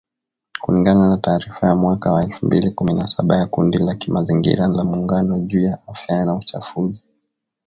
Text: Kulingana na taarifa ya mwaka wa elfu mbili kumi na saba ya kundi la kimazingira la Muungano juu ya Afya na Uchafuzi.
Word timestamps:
Kulingana 0.61 1.07
na 1.09 1.17
taarifa 1.17 1.67
ya 1.67 1.75
mwaka 1.75 2.11
wa 2.13 2.23
elfu 2.23 2.45
mbili 2.45 2.71
kumi 2.71 2.93
na 2.93 3.07
saba 3.07 3.37
ya 3.37 3.45
kundi 3.45 3.77
la 3.77 3.95
kimazingira 3.95 4.67
la 4.67 4.83
Muungano 4.83 5.39
juu 5.39 5.59
ya 5.61 5.79
Afya 5.87 6.25
na 6.25 6.35
Uchafuzi. 6.35 7.03